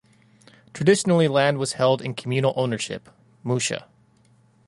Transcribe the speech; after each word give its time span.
Traditionally 0.73 1.27
land 1.27 1.59
was 1.59 1.73
held 1.73 2.01
in 2.01 2.15
communal 2.15 2.53
ownership 2.55 3.07
("musha"). 3.43 3.87